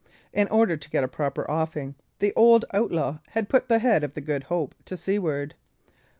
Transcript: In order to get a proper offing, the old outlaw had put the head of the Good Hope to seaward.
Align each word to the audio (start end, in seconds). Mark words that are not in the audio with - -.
In 0.33 0.47
order 0.47 0.77
to 0.77 0.89
get 0.89 1.03
a 1.03 1.07
proper 1.07 1.45
offing, 1.47 1.93
the 2.17 2.33
old 2.35 2.65
outlaw 2.73 3.19
had 3.33 3.49
put 3.49 3.67
the 3.69 3.77
head 3.77 4.03
of 4.03 4.15
the 4.15 4.21
Good 4.21 4.45
Hope 4.45 4.73
to 4.85 4.97
seaward. 4.97 5.53